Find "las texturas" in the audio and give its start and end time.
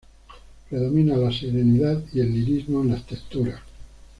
2.89-3.59